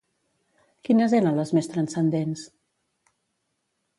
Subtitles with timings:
[0.87, 2.47] Quines eren les més transcendents?